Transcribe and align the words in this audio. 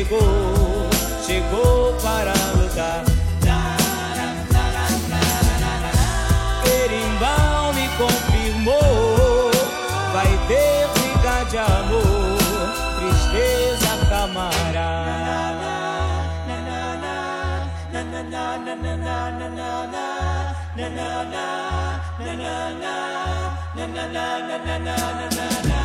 chegou, 0.00 0.88
chegou 1.26 1.92
para 2.02 2.32
lutar. 2.56 3.04
Perimbal 6.64 7.72
me 7.74 7.88
confirmou, 7.98 9.50
vai 10.12 10.30
ter 10.48 10.88
briga 10.94 11.44
de 11.50 11.58
amor, 11.58 12.38
tristeza 12.98 14.06
camarada. 14.08 15.10
na 17.92 18.12
na 18.12 18.32
na 18.32 18.64
na 18.64 18.74
na 18.74 18.96
na 18.96 19.38
na 19.38 19.48
na 19.48 19.48
na 19.50 19.76
na 23.60 24.06
na 24.06 24.78
na 24.78 24.88
na 25.28 25.62
na 25.68 25.79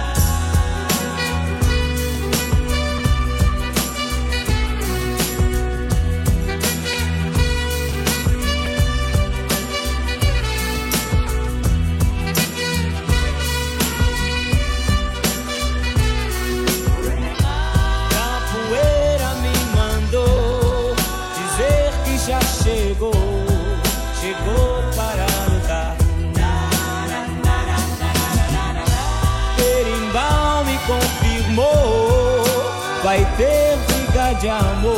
amor. 34.48 34.95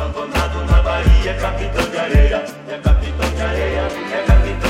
abandonado 0.00 0.64
na 0.64 0.82
Bahia, 0.82 1.34
capitão 1.34 1.90
de 1.90 1.98
areia, 1.98 2.44
é 2.68 2.78
capitão 2.78 3.30
de 3.34 3.42
areia, 3.42 3.88
é 4.12 4.24
capitão 4.26 4.69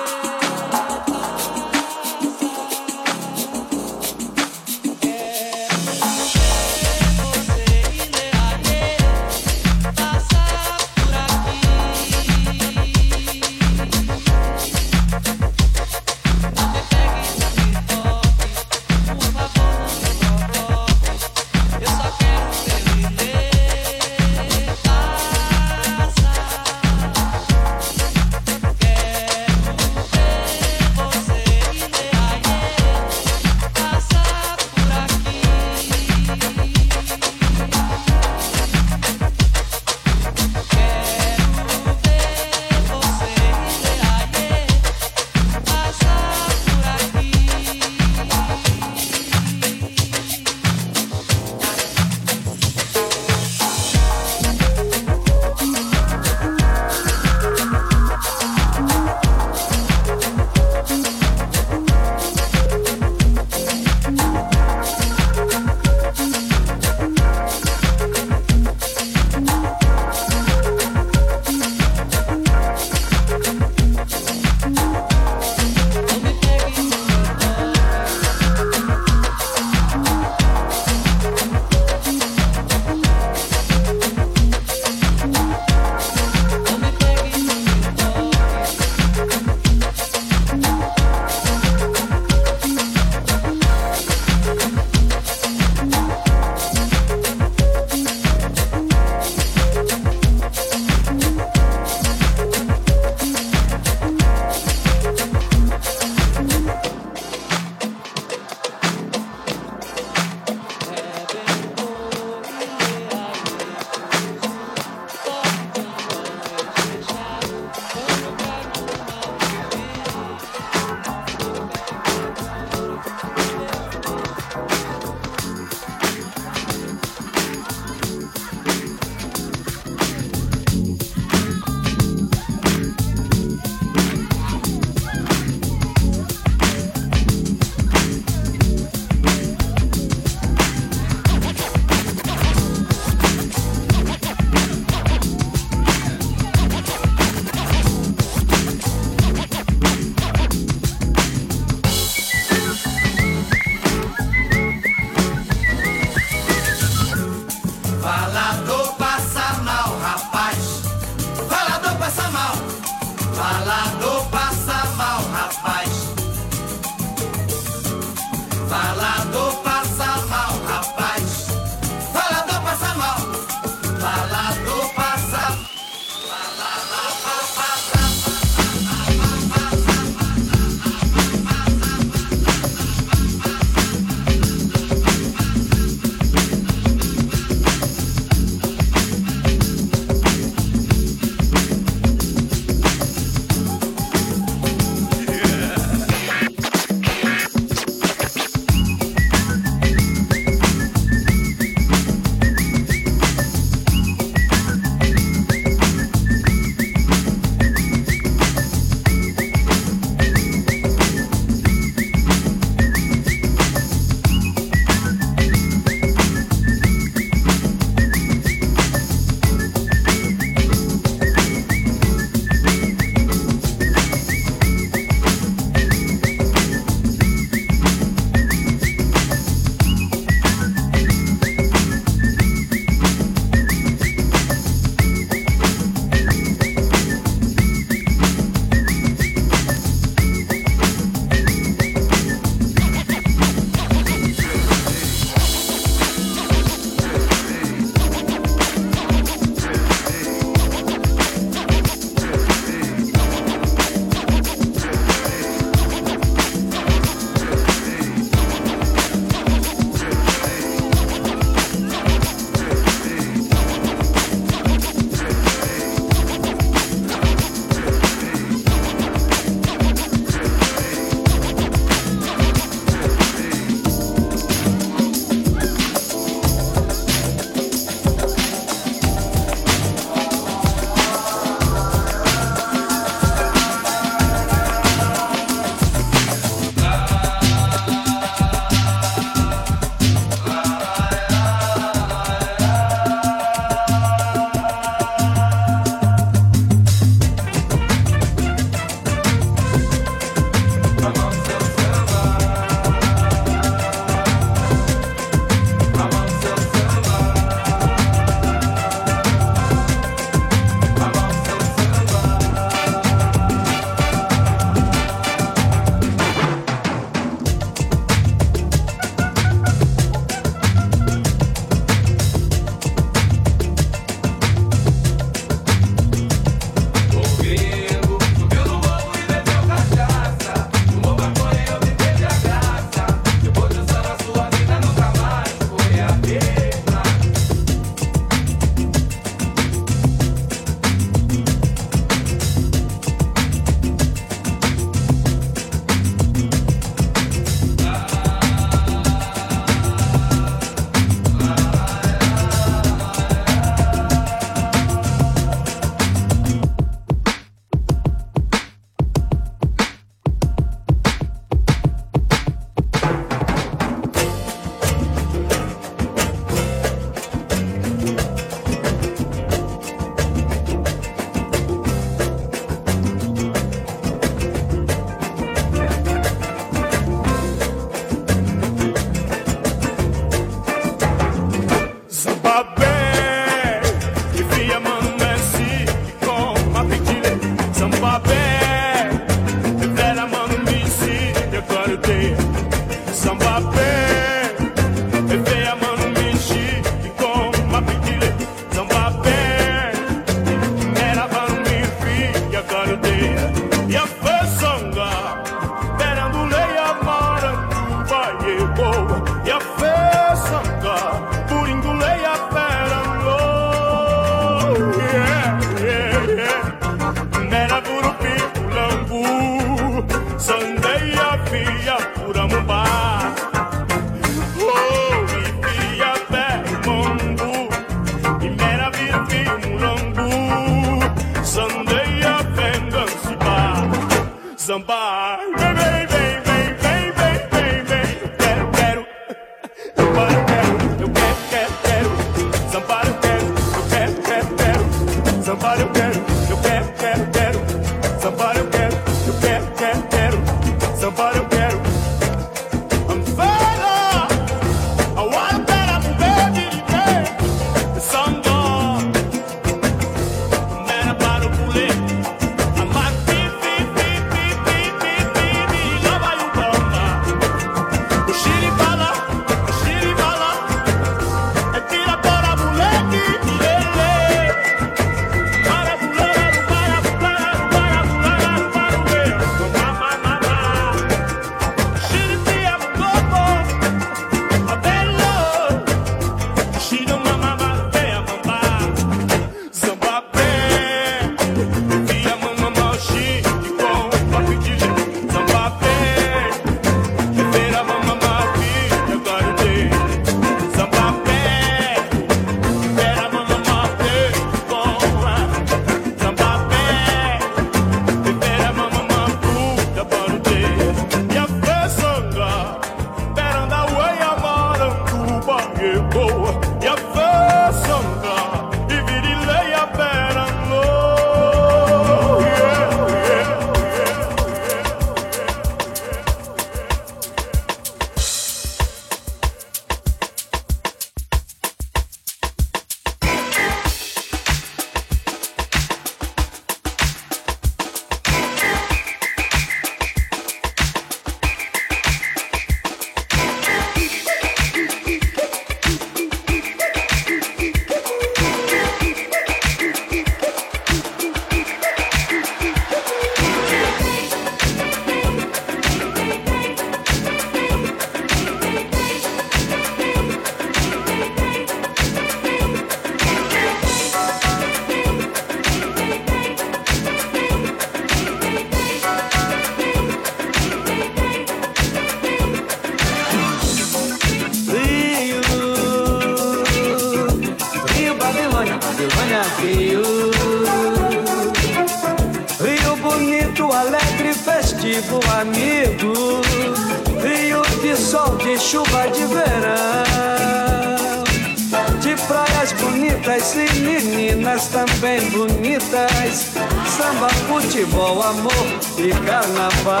pretas 593.20 593.54
e 593.54 593.80
meninas 593.80 594.68
também 594.68 595.20
bonitas. 595.30 596.52
Samba, 596.96 597.28
futebol, 597.48 598.22
amor 598.22 598.52
e 598.98 599.10
carnaval. 599.26 600.00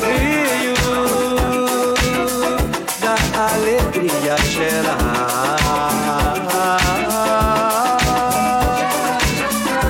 Rio 0.00 0.74
da 3.00 3.16
alegria 3.52 4.36
geral. 4.50 4.94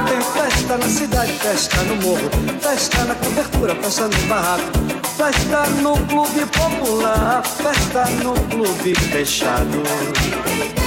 Tem 0.08 0.20
festa 0.20 0.78
na 0.78 0.88
cidade, 0.88 1.32
festa 1.32 1.82
no 1.82 1.96
morro, 1.96 2.30
festa 2.60 3.04
na 3.04 3.14
cobertura, 3.14 3.74
festa 3.76 4.08
no 4.08 4.18
barraco. 4.28 4.84
Festa 5.16 5.66
no 5.80 5.96
clube 6.06 6.44
popular, 6.46 7.42
festa 7.44 8.04
no 8.24 8.34
clube 8.48 8.94
fechado. 8.96 10.83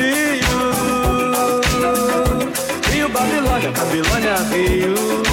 Rio, 0.00 1.60
Rio 2.90 3.08
Babilônia, 3.10 3.70
Babilônia, 3.72 4.36
Rio. 4.50 5.29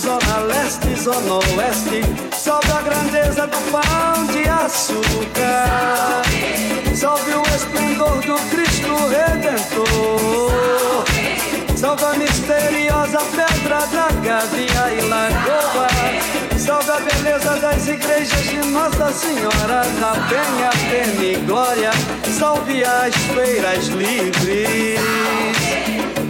zona 0.00 0.38
leste, 0.46 0.96
zona 0.96 1.34
oeste, 1.34 2.02
sobe 2.34 2.72
a 2.72 2.80
grandeza 2.80 3.46
do 3.46 3.58
pão 3.70 4.26
de 4.26 4.48
açúcar. 4.48 6.22
Salve 6.96 7.32
o 7.34 7.42
esplendor 7.54 8.16
do 8.22 8.36
Cristo 8.50 8.88
Redentor. 9.08 11.04
Salve 11.76 12.04
a 12.04 12.14
misteriosa 12.14 13.18
pedra 13.36 13.86
da 13.86 14.08
Gavia 14.22 14.92
e 14.96 15.00
Lagoa. 15.06 15.88
Salve 16.58 16.90
a 16.90 17.00
beleza 17.00 17.56
das 17.56 17.86
igrejas 17.88 18.44
de 18.44 18.58
Nossa 18.70 19.12
Senhora 19.12 19.82
da 20.00 20.12
Penha, 20.28 20.70
Pena 20.90 21.24
e 21.24 21.36
Glória. 21.44 21.90
Salve 22.38 22.82
as 22.84 23.14
feiras 23.34 23.86
livres. 23.88 25.00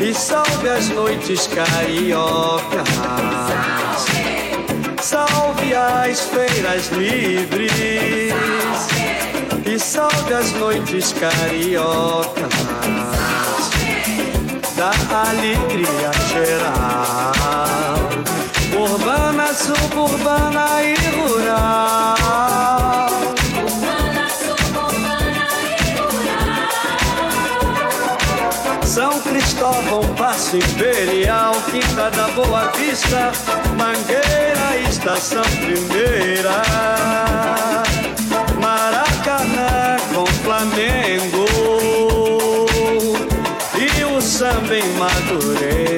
E 0.01 0.15
salve 0.15 0.67
as 0.67 0.89
noites 0.89 1.47
carioca 1.49 2.83
salve 5.11 5.75
as 5.75 6.21
feiras 6.21 6.87
livres 6.91 7.73
e 9.67 9.77
salve 9.77 10.33
as 10.33 10.53
noites 10.53 11.13
cariocas 11.15 12.55
da 14.77 14.93
alegria 15.31 16.13
geral, 16.31 18.09
urbana, 18.79 19.53
suburbana 19.53 20.81
e 20.85 20.95
rural. 21.17 22.20
forma 29.71 29.99
um 29.99 30.15
passo 30.15 30.57
imperial, 30.57 31.55
quinta 31.71 32.11
da 32.11 32.29
Boa 32.29 32.73
Vista, 32.73 33.31
Mangueira, 33.77 34.89
estação 34.89 35.43
primeira. 35.43 36.63
Maracanã 38.61 39.97
com 40.13 40.27
Flamengo 40.27 41.45
e 43.77 44.05
o 44.05 44.21
samba 44.21 44.77
em 44.77 44.89
Madureira. 44.95 45.90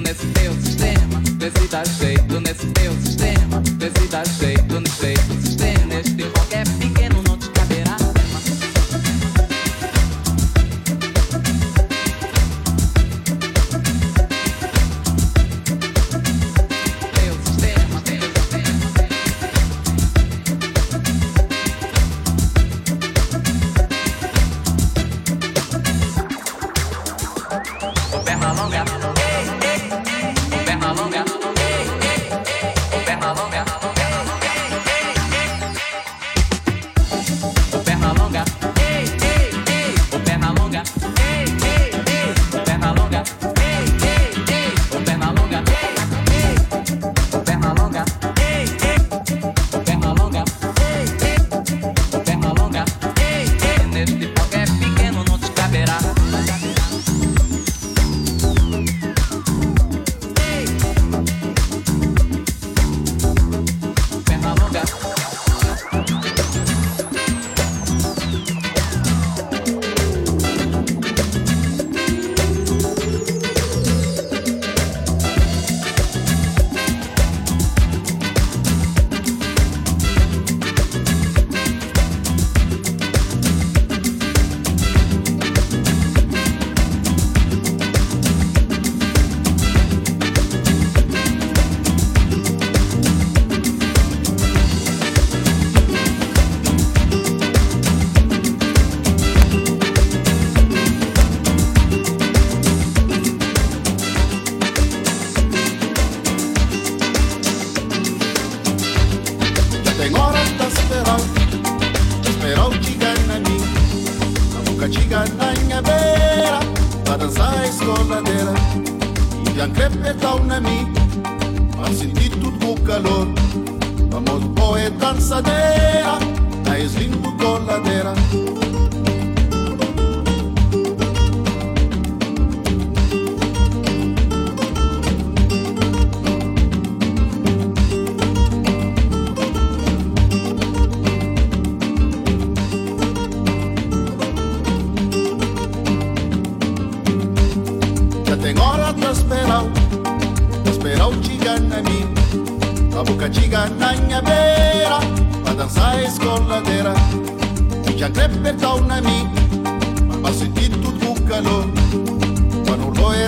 nesse 0.00 0.26
teu 0.28 0.52
sistema. 0.54 1.22
Vê 1.38 1.50
se 1.50 1.68
dá 1.68 1.84
jeito 1.84 2.40
nesse 2.40 2.66
teu 2.66 2.92
sistema. 3.02 3.62
Vê 3.78 3.90
se 3.90 4.08
dá 4.08 4.24
jeito 4.24 4.80
nesse 4.80 4.96
teu 4.96 5.16
sistema. 5.16 5.39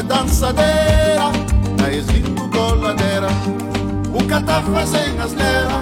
É 0.02 0.04
dançadeira 0.04 1.30
Na 1.78 1.88
lindo 1.88 2.48
coladeira 2.48 3.28
O 4.12 4.18
que 4.18 4.44
tá 4.44 4.60
fazendo 4.62 5.22
asneira 5.22 5.80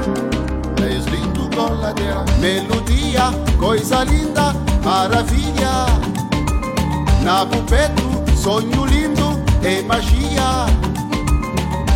Na 0.79 1.11
lindo 1.11 1.49
coladeira 1.57 2.25
Melodia, 2.39 3.31
coisa 3.59 4.05
linda, 4.05 4.55
maravilha 4.85 6.11
na 7.23 7.45
pupeto, 7.45 8.03
sonho 8.35 8.87
lindo 8.87 9.43
e 9.63 9.83
magia. 9.83 10.65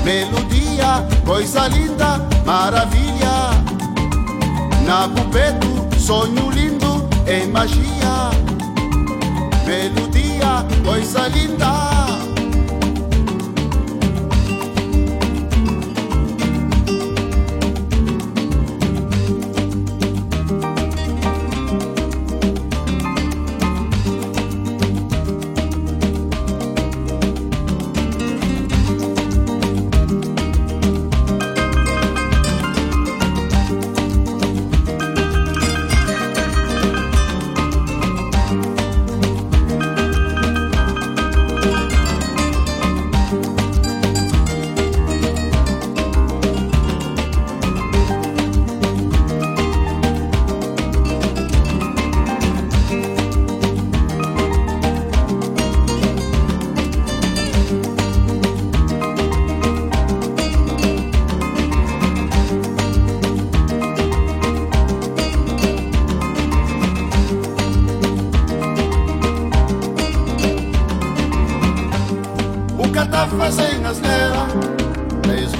Melodia, 0.05 1.03
coisa 1.25 1.67
linda, 1.67 2.21
maravilha. 2.45 3.51
Na 4.87 5.09
pupeto, 5.09 5.67
sonho 5.99 6.51
lindo 6.51 7.09
e 7.27 7.47
magia. 7.47 8.31
Melodia, 9.67 10.67
coisa 10.85 11.27
linda. 11.29 11.94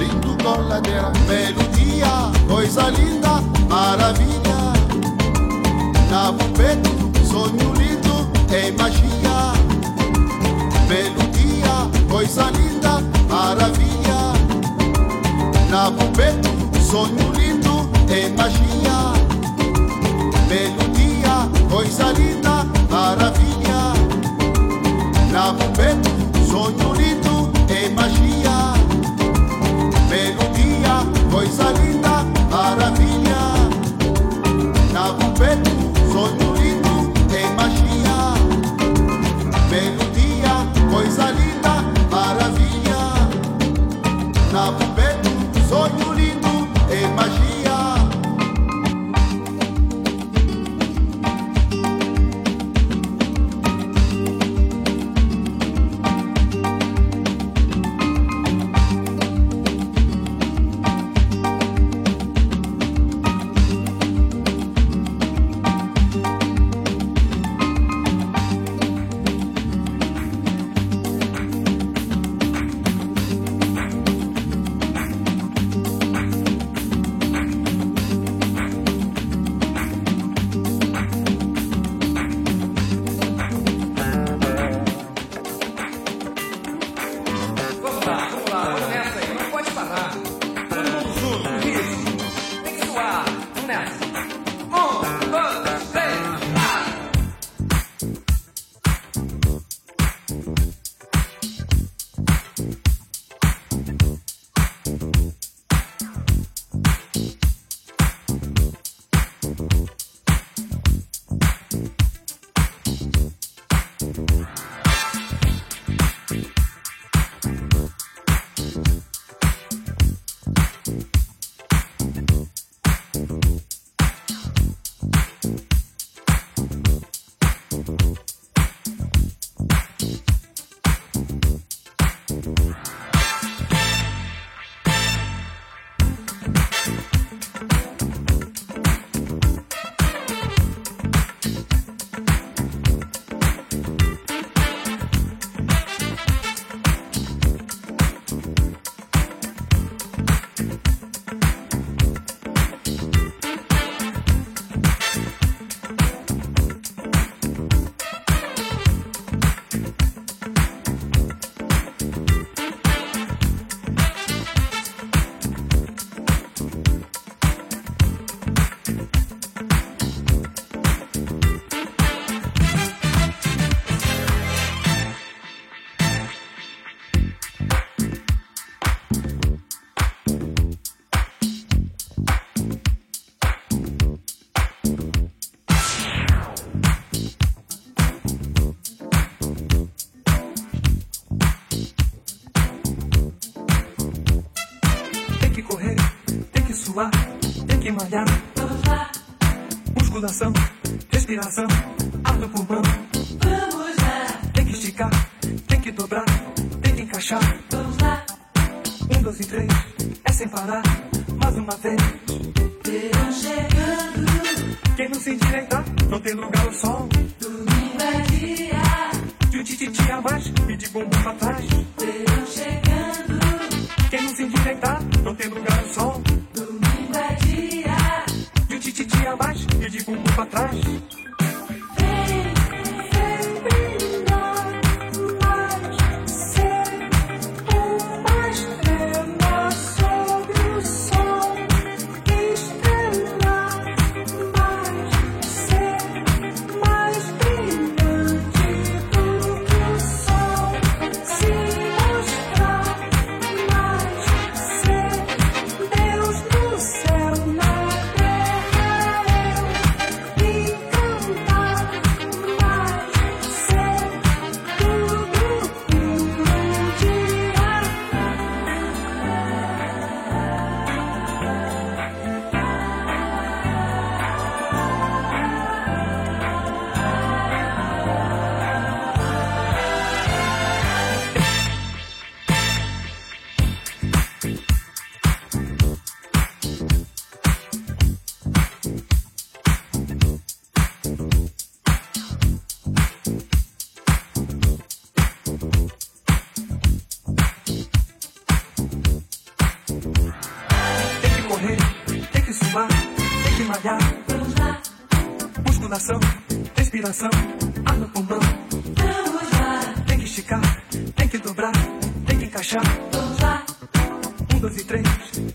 Lindo 0.05 0.35
coladeira 0.43 1.11
Melodia, 1.27 2.31
coisa 2.47 2.89
linda, 2.89 3.41
maravilha 3.69 4.73
Na 6.09 6.31
bupeto, 6.31 6.89
sonho 7.27 7.73
lindo 7.73 8.29
e 8.51 8.71
magia. 8.71 9.53
Melodia, 10.87 11.89
coisa 12.09 12.51
linda, 12.51 13.01
maravilha 13.29 14.33
Na 15.69 15.89
bupeto, 15.89 16.49
sonho 16.89 17.24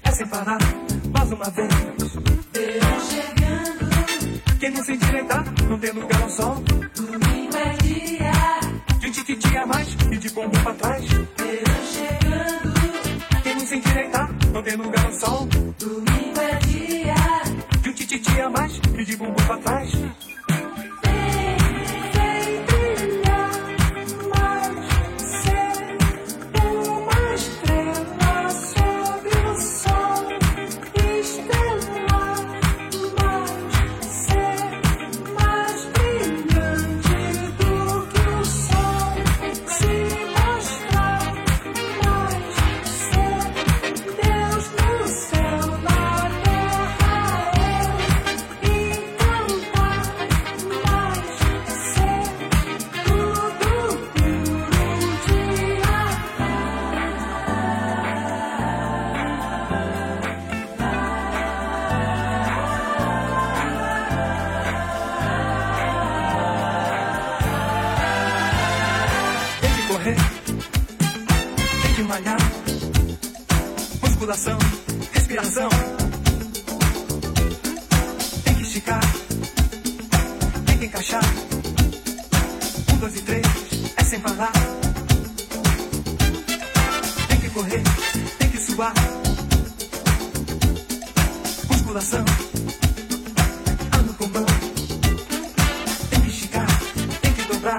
é 0.02 0.10
sem 0.12 0.26
parar, 0.26 0.58
mais 1.12 1.32
uma 1.32 1.50
vez. 1.50 1.68
Verão 2.52 3.00
chegando. 3.08 4.58
Quem 4.58 4.70
não 4.70 4.82
se 4.84 4.92
endireitar, 4.92 5.44
não 5.68 5.78
tem 5.78 5.90
lugar 5.92 6.22
ao 6.22 6.30
sol. 6.30 6.54
Domingo 6.94 7.56
é 7.56 7.76
dia. 7.82 8.32
De 8.98 9.06
um 9.06 9.10
tique 9.10 9.36
dia 9.36 9.66
mais 9.66 9.96
e 10.10 10.16
de 10.16 10.30
bumbum 10.30 10.62
pra 10.62 10.74
trás. 10.74 11.04
Verão 11.06 11.82
chegando. 11.92 13.42
Quem 13.42 13.54
não 13.54 13.66
se 13.66 13.76
endireitar, 13.76 14.30
não 14.52 14.62
tem 14.62 14.76
lugar 14.76 15.06
ao 15.06 15.12
sol. 15.12 15.48
Domingo 15.78 16.40
é 16.40 16.54
dia. 16.66 17.14
De 17.82 17.88
um 17.90 17.92
tique 17.92 18.18
dia 18.18 18.50
mais 18.50 18.80
dois 83.10 83.16
e 83.16 83.22
três, 83.22 83.46
é 83.96 84.04
sem 84.04 84.20
parar. 84.20 84.52
Tem 87.28 87.40
que 87.40 87.50
correr, 87.50 87.82
tem 88.38 88.50
que 88.50 88.58
suar. 88.58 88.94
Musculação, 91.68 92.24
ano 93.92 94.16
mão. 94.32 94.46
Tem 96.10 96.20
que 96.20 96.30
esticar, 96.30 96.66
tem 97.20 97.32
que 97.32 97.42
dobrar. 97.52 97.78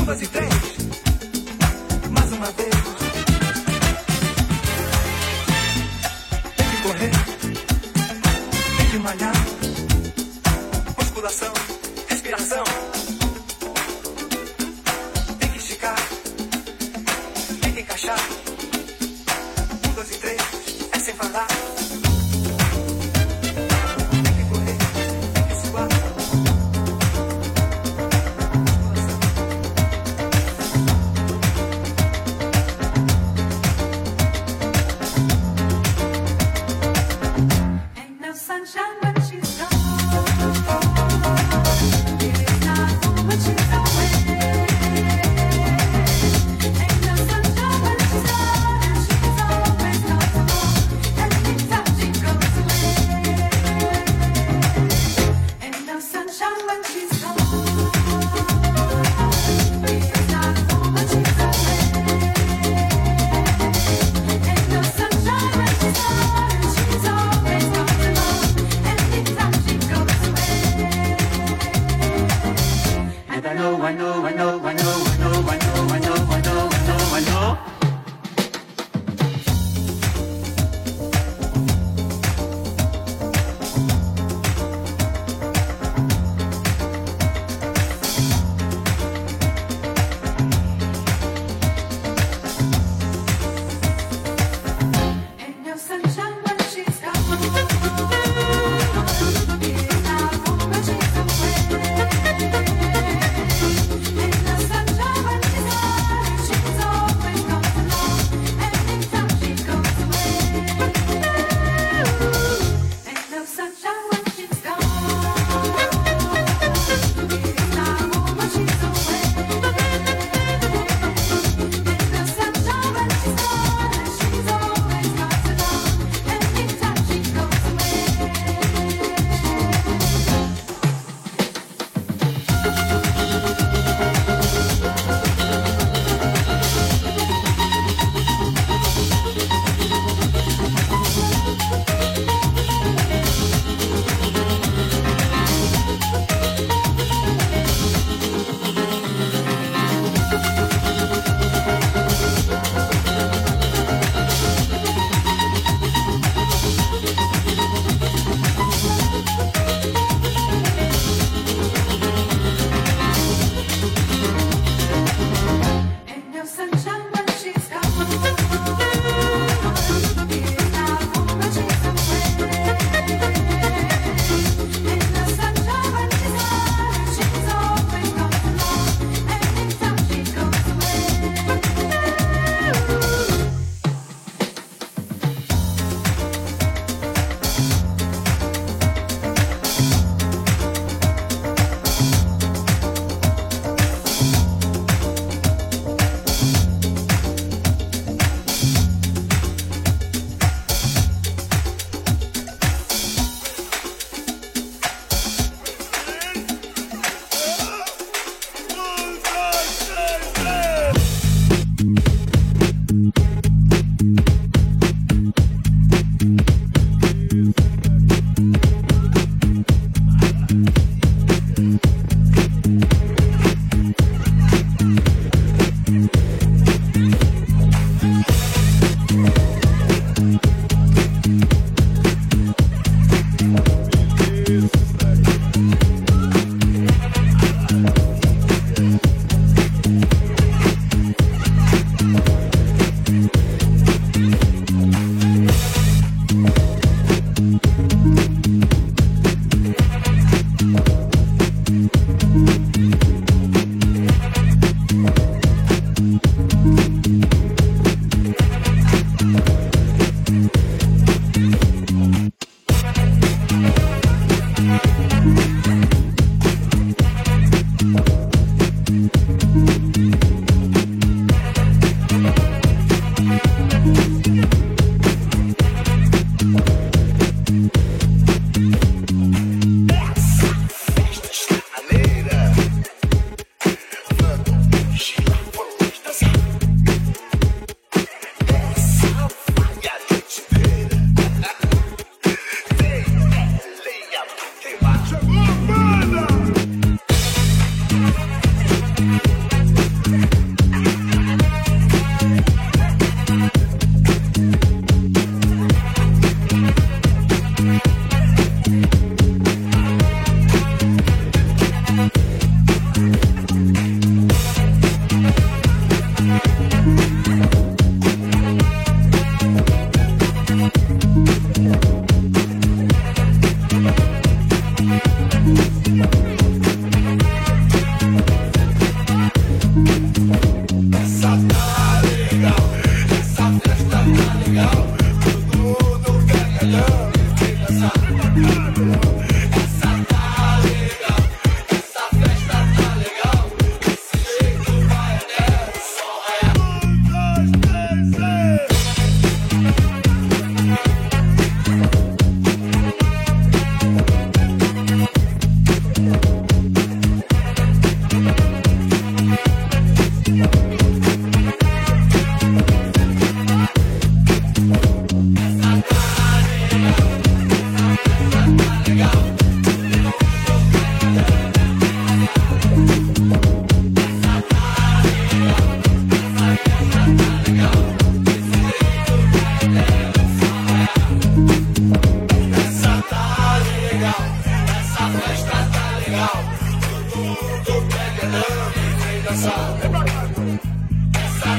Um, 0.00 0.04
dois 0.04 0.22
e 0.22 0.26
três. 0.26 0.49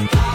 Bye. 0.06 0.31